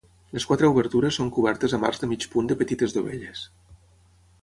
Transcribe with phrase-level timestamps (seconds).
[0.37, 3.49] Les quatre obertures són cobertes amb arcs de mig punt de petites dovelles.